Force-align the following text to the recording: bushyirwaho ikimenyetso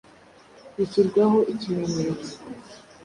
bushyirwaho 0.75 1.37
ikimenyetso 1.53 2.33